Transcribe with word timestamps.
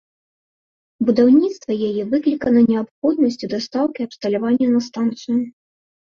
Будаўніцтва 1.07 1.73
яе 1.89 2.03
выклікана 2.13 2.63
неабходнасцю 2.71 3.49
дастаўкі 3.51 4.01
абсталявання 4.09 4.67
на 4.71 4.81
станцыю. 4.87 5.37